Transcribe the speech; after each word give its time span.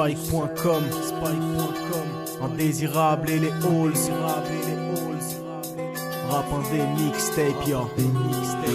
Spike.com, 0.00 0.84
Spike.com, 1.02 2.08
Indésirable 2.42 3.30
et 3.30 3.38
les 3.38 3.50
halls, 3.50 4.10
rap 6.30 6.46
indé 6.52 6.80
mixtape, 6.96 7.68
yo. 7.68 7.88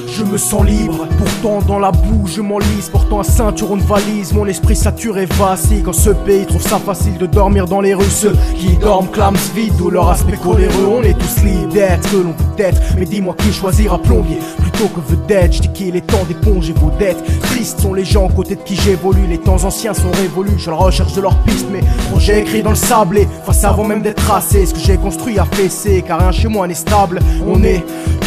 Je 0.08 0.24
me 0.24 0.38
sens 0.38 0.66
libre, 0.66 1.08
pourtant 1.18 1.60
dans 1.66 1.80
la 1.80 1.92
boue 1.92 2.28
je 2.28 2.42
m'enlise. 2.42 2.90
Portant 2.90 3.20
un 3.20 3.24
ceinturon 3.24 3.78
de 3.78 3.84
valise, 3.84 4.34
mon 4.34 4.46
esprit 4.46 4.76
saturé 4.76 5.26
vacille. 5.26 5.82
Quand 5.84 5.94
ce 5.94 6.10
pays 6.10 6.46
trouve 6.46 6.62
ça 6.62 6.80
facile 6.80 7.18
de 7.18 7.26
dormir 7.26 7.66
dans 7.66 7.82
les 7.82 7.94
rues. 7.94 8.06
Ceux 8.10 8.36
qui 8.58 8.78
dorment 8.78 9.10
clament 9.10 9.38
vide, 9.54 9.74
d'où 9.78 9.90
leur 9.90 10.10
aspect 10.10 10.38
coléreux. 10.38 10.88
On 10.90 11.04
est 11.04 11.18
tous 11.18 11.44
libres 11.44 11.74
d'être 11.74 12.10
que 12.10 12.18
l'on 12.18 12.34
peut 12.34 12.64
être. 12.64 12.82
Mais 12.98 13.06
dis-moi 13.06 13.36
qui 13.38 13.52
choisira 13.52 13.98
plombier 13.98 14.38
plutôt 14.58 14.88
que 14.88 15.02
vedette? 15.02 15.54
Je 15.54 15.62
dis 15.62 15.70
qu'il 15.70 15.96
est 15.96 16.08
temps 16.08 16.24
d'éponger 16.28 16.74
vos 16.74 16.92
dettes. 16.98 17.24
Tristes 17.42 17.82
sont 17.82 17.94
les 17.94 18.06
gens 18.06 18.26
aux 18.26 18.34
côtés 18.34 18.56
de 18.56 18.62
qui 18.62 18.76
j'évolue. 18.76 19.28
Les 19.28 19.38
temps 19.38 19.64
anciens 19.64 19.94
sont 19.94 20.12
révolus, 20.12 20.54
je 20.58 20.70
recherche 20.70 21.14
de 21.14 21.22
leurs 21.22 21.38
pistes 21.44 21.68
Mes 21.72 21.82
projets 22.10 22.40
écrits 22.42 22.64
dans 22.64 22.72
le 22.72 22.76
sablé, 22.76 23.28
face 23.46 23.64
avant 23.64 23.84
même 23.84 24.02
d'être 24.02 24.24
tracé 24.24 24.66
Ce 24.66 24.74
que 24.74 24.80
j'ai 24.80 24.98
construit 24.98 25.40
a 25.40 25.46
fessé, 25.46 26.04
car 26.06 26.20
rien 26.20 26.32
chez 26.32 26.48
moi 26.48 26.68
n'est 26.68 26.74
stable. 26.74 27.20
On 27.48 27.64
est 27.64 27.84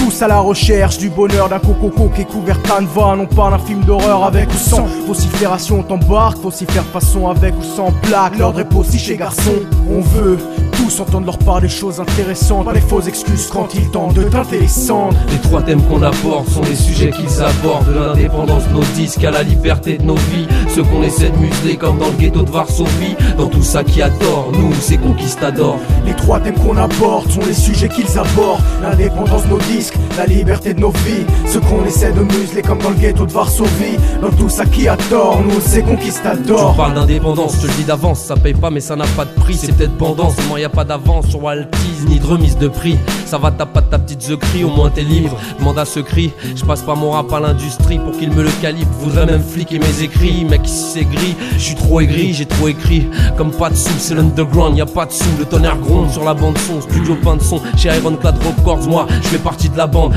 tous 0.09 0.23
à 0.23 0.29
la 0.29 0.41
recherche 0.41 0.97
du 0.99 1.11
bonheur 1.11 1.49
d'un 1.49 1.59
coco 1.59 2.11
qui 2.15 2.23
est 2.23 2.25
couvert 2.25 2.61
canevas 2.63 3.17
Non 3.17 3.27
pas 3.27 3.51
d'un 3.51 3.59
film 3.59 3.85
d'horreur 3.85 4.25
avec 4.25 4.49
ou 4.51 4.57
sans. 4.57 4.87
Vocifération 5.07 5.83
t'embarque, 5.83 6.39
faut 6.39 6.51
s'y 6.51 6.65
faire 6.67 6.85
façon 6.85 7.29
avec 7.29 7.55
ou 7.59 7.63
sans 7.63 7.93
plaque. 8.03 8.39
L'ordre 8.39 8.61
est 8.61 8.69
possible 8.69 9.03
chez 9.03 9.17
garçon, 9.17 9.53
on 9.91 10.01
veut 10.01 10.39
tous 10.73 11.01
entendre 11.01 11.27
leur 11.27 11.39
part 11.39 11.61
des 11.61 11.69
choses 11.69 12.01
intéressantes. 12.01 12.65
Pas 12.65 12.73
des 12.73 12.81
fausses 12.81 13.09
excuses 13.09 13.49
quand 13.53 13.75
ils 13.75 13.91
tentent 13.91 14.15
de 14.15 14.23
teinter 14.25 14.61
les 14.61 14.69
cendres 14.69 15.17
Les 15.31 15.39
trois 15.39 15.63
thèmes 15.63 15.83
qu'on 15.83 16.03
aborde 16.03 16.49
sont 16.49 16.63
les 16.63 16.77
sujets 16.77 17.11
qu'ils 17.11 17.43
abordent. 17.43 17.87
De 17.89 17.99
l'indépendance 17.99 18.67
de 18.69 18.75
nos 18.75 18.85
disques 18.95 19.25
à 19.25 19.31
la 19.31 19.43
liberté 19.43 19.99
de 19.99 20.05
nos 20.05 20.15
vies. 20.15 20.47
Ceux 20.69 20.85
qu'on 20.85 21.03
essaie 21.03 21.31
de 21.31 21.37
museler 21.37 21.77
comme 21.77 21.99
dans 21.99 22.09
le 22.09 22.17
ghetto 22.17 22.43
de 22.43 22.51
Varsovie. 22.51 23.17
Dans 23.37 23.49
tout 23.49 23.63
ça 23.63 23.85
qui 23.85 24.01
a 24.03 24.11
tort, 24.11 24.53
nous 24.53 24.73
c'est 24.81 24.99
conquistadors 24.99 25.79
Les 26.07 26.15
trois 26.29 26.41
thèmes 26.41 26.59
qu'on 26.59 26.77
aborde 26.77 27.31
sont 27.31 27.41
les 27.41 27.55
sujets 27.55 27.89
qu'ils 27.89 28.19
abordent. 28.19 28.61
L'indépendance 28.83 29.45
de 29.45 29.49
nos 29.49 29.59
disques, 29.61 29.95
la 30.19 30.27
liberté 30.27 30.75
de 30.75 30.81
nos 30.81 30.91
vies. 30.91 31.25
Ceux 31.47 31.61
qu'on 31.61 31.83
essaie 31.87 32.13
de 32.13 32.21
museler 32.21 32.61
comme 32.61 32.81
dans 32.83 32.91
le 32.91 32.97
ghetto 32.97 33.25
de 33.25 33.33
Varsovie. 33.33 33.97
Dans 34.21 34.29
tout 34.29 34.51
ça 34.51 34.67
qui 34.67 34.89
a 34.89 34.97
tort, 35.09 35.41
nous 35.43 35.59
c'est 35.59 35.81
conquistadors 35.81 36.73
Je 36.73 36.77
parle 36.77 36.95
d'indépendance, 36.95 37.55
je 37.57 37.63
te 37.63 37.67
le 37.69 37.73
dis 37.79 37.85
d'avance, 37.85 38.21
ça 38.21 38.37
paye 38.37 38.53
pas 38.53 38.69
mais 38.69 38.81
ça 38.81 38.95
n'a 38.95 39.07
pas 39.17 39.25
de 39.25 39.31
prix 39.31 39.55
C'est 39.55 39.73
peut-être 39.73 39.97
pendant, 39.97 40.29
seulement 40.29 40.59
y 40.59 40.65
a 40.65 40.69
pas 40.69 40.85
d'avance 40.85 41.29
sur 41.29 41.43
Waltise 41.43 42.05
ni 42.07 42.19
de 42.19 42.27
remise 42.27 42.59
de 42.59 42.69
prix. 42.69 42.99
Ça 43.25 43.39
va 43.39 43.51
t'as 43.51 43.65
pas 43.65 43.81
ta 43.81 43.99
petite 43.99 44.19
The 44.19 44.37
cri, 44.37 44.65
au 44.65 44.69
moins 44.71 44.91
t'es 44.91 45.05
libre. 45.05 45.35
Demande 45.59 45.79
à 45.79 45.87
ce 45.87 46.01
cri, 46.01 46.33
je 46.55 46.63
passe 46.63 46.83
pas 46.83 46.95
mon 46.95 47.13
rap 47.13 47.33
à 47.33 47.41
l'industrie 47.41 47.99
Pour 47.99 48.13
qu'il 48.19 48.33
me 48.33 48.43
le 48.43 48.51
calibre, 48.61 48.91
voudrais 49.01 49.25
même 49.25 49.43
fliquer 49.43 49.79
mes 49.79 50.03
écrits 50.03 50.45
Mec 50.45 50.67
ici 50.67 50.91
c'est 50.93 51.05
gris, 51.05 51.35
je 51.55 51.63
suis 51.63 51.75
trop 51.75 52.01
aigri, 52.01 52.35
j'ai 52.35 52.45
trop 52.45 52.69
écrit. 52.69 53.07
Comme 53.39 53.53
pas 53.53 53.71
de 53.71 53.77
sous, 53.77 53.99
c'est 53.99 54.15
l'underground, 54.15 54.77
y 54.77 54.83
a 54.83 54.87
pas 54.87 55.07
de 55.07 55.13
sous 55.13 55.25
Le 55.39 55.47
tonnerre 55.47 55.79
gronde 55.79 56.18
sur 56.19 56.25
la 56.25 56.35
bande 56.35 56.59
son, 56.59 56.81
studio 56.81 57.15
plein 57.15 57.37
de 57.37 57.43
son 57.43 57.61
Chez 57.77 57.91
Ironclad 57.97 58.37
Records, 58.39 58.89
moi 58.89 59.07
je 59.23 59.29
fais 59.29 59.39
partie 59.39 59.69
de 59.69 59.77
la 59.77 59.87
bande 59.87 60.15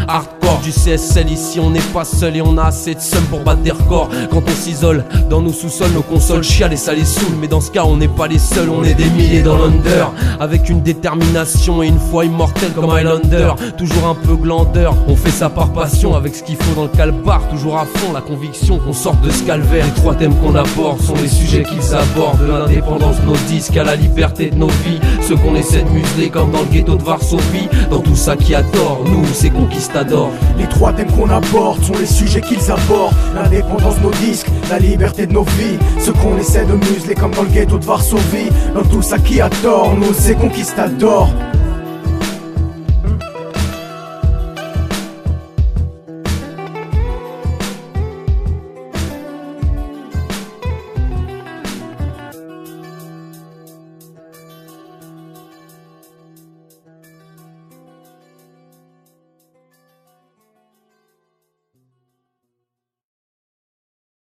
du 0.64 0.72
CSL 0.72 1.32
Ici 1.32 1.60
on 1.60 1.70
n'est 1.70 1.80
pas 1.94 2.04
seul 2.04 2.36
et 2.36 2.42
on 2.42 2.58
a 2.58 2.64
assez 2.64 2.96
de 2.96 3.00
somme 3.00 3.24
pour 3.26 3.40
battre 3.42 3.62
des 3.62 3.72
records. 3.72 4.10
Quand 4.32 4.44
on 4.46 4.52
s'isole 4.52 5.06
dans 5.30 5.42
nos 5.42 5.54
sous-sols, 5.54 5.92
nos 5.92 6.02
consoles 6.02 6.44
chialent 6.44 6.74
et 6.74 6.78
ça 6.78 6.94
les 6.94 7.06
saoule. 7.06 7.36
Mais 7.40 7.48
dans 7.48 7.62
ce 7.62 7.72
cas 7.72 7.84
on 7.84 7.98
n'est 7.98 8.08
pas 8.08 8.28
les 8.28 8.40
seuls, 8.40 8.70
on 8.70 8.84
est 8.84 8.94
des 8.94 9.10
milliers 9.10 9.42
dans 9.42 9.58
l'under. 9.58 10.12
Avec 10.40 10.70
une 10.70 10.82
détermination 10.82 11.84
et 11.84 11.88
une 11.88 12.00
foi 12.00 12.26
immortelle 12.26 12.72
comme 12.74 12.90
Highlander. 12.90 13.54
Toujours 13.78 14.08
un 14.08 14.16
peu 14.16 14.36
glandeur, 14.36 14.96
on 15.08 15.16
fait 15.16 15.32
ça 15.32 15.50
par 15.50 15.72
passion. 15.72 16.16
Avec 16.16 16.36
ce 16.36 16.44
qu'il 16.44 16.58
faut 16.58 16.76
dans 16.76 16.84
le 16.84 16.90
calbar, 16.90 17.48
toujours 17.50 17.78
à 17.78 17.86
fond. 17.86 18.14
La 18.14 18.22
conviction 18.22 18.80
qu'on 18.80 18.94
sorte 18.94 19.22
de 19.22 19.30
ce 19.30 19.44
calvaire. 19.44 19.86
Les 19.86 20.02
trois 20.02 20.16
thèmes 20.16 20.36
qu'on 20.36 20.56
aborde 20.56 21.02
sont 21.02 21.16
les 21.16 21.30
sujets 21.30 21.64
qu'ils 21.64 21.96
abordent. 21.96 22.40
De 22.40 22.52
l'indépendance 22.52 23.20
de 23.22 23.26
nos 23.26 23.38
disques 23.48 23.78
à 23.78 23.84
la 23.84 23.96
liberté 23.96 24.50
de 24.50 24.56
nos 24.56 24.68
vies. 24.68 25.00
Ceux 25.22 25.36
qu'on 25.36 25.56
essaie 25.56 25.84
de 25.84 25.90
museler 25.90 26.30
comme 26.30 26.52
dans 26.52 26.62
le 26.62 26.66
ghetto 26.66 26.96
de 26.96 27.04
Varsovie. 27.04 27.70
Dans 27.90 28.00
tout 28.00 28.16
ça 28.16 28.36
qui 28.36 28.56
a 28.56 28.64
tort, 28.64 29.04
nous 29.06 29.26
c'est 29.34 29.50
conquistadors 29.50 30.31
Les 30.58 30.68
trois 30.68 30.94
thèmes 30.94 31.12
qu'on 31.12 31.30
aborde 31.30 31.84
sont 31.84 31.98
les 32.00 32.06
sujets 32.06 32.42
qu'ils 32.42 32.72
abordent. 32.72 33.16
L'indépendance 33.36 33.98
de 33.98 34.04
nos 34.04 34.12
disques, 34.12 34.48
la 34.70 34.80
liberté 34.80 35.28
de 35.28 35.34
nos 35.34 35.44
vies. 35.44 35.78
Ceux 36.00 36.14
qu'on 36.14 36.38
essaie 36.38 36.66
de 36.66 36.74
museler 36.74 37.16
comme 37.16 37.32
dans 37.32 37.44
le 37.44 37.50
ghetto 37.50 37.78
de 37.78 37.86
Varsovie. 37.86 38.50
Dans 38.74 38.84
tout 38.84 39.02
ça 39.02 39.18
qui 39.20 39.42
a 39.42 39.50
tort, 39.50 39.96
nous 39.96 40.14
c'est 40.14 40.36
conquistadors 40.36 41.30